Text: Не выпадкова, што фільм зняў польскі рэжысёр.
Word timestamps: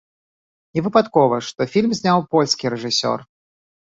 Не 0.77 0.83
выпадкова, 0.85 1.37
што 1.49 1.67
фільм 1.75 1.91
зняў 1.99 2.25
польскі 2.33 2.65
рэжысёр. 2.75 3.19